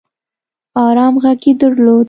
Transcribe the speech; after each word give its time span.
ارامه 0.85 1.19
غږ 1.23 1.41
يې 1.47 1.53
درلود 1.59 1.99